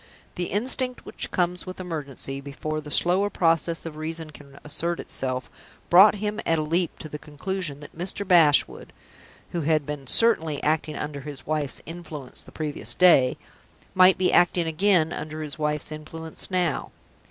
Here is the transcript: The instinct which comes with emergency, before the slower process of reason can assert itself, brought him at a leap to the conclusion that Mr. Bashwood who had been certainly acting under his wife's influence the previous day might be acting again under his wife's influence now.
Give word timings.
The 0.33 0.45
instinct 0.45 1.05
which 1.05 1.29
comes 1.29 1.67
with 1.67 1.79
emergency, 1.79 2.41
before 2.41 2.81
the 2.81 2.89
slower 2.89 3.29
process 3.29 3.85
of 3.85 3.97
reason 3.97 4.31
can 4.31 4.59
assert 4.63 4.99
itself, 4.99 5.47
brought 5.91 6.15
him 6.15 6.39
at 6.43 6.57
a 6.57 6.63
leap 6.63 6.97
to 6.97 7.07
the 7.07 7.19
conclusion 7.19 7.81
that 7.81 7.95
Mr. 7.95 8.27
Bashwood 8.27 8.93
who 9.51 9.61
had 9.61 9.85
been 9.85 10.07
certainly 10.07 10.57
acting 10.63 10.95
under 10.95 11.21
his 11.21 11.45
wife's 11.45 11.83
influence 11.85 12.41
the 12.41 12.51
previous 12.51 12.95
day 12.95 13.37
might 13.93 14.17
be 14.17 14.33
acting 14.33 14.65
again 14.65 15.13
under 15.13 15.43
his 15.43 15.59
wife's 15.59 15.91
influence 15.91 16.49
now. 16.49 16.89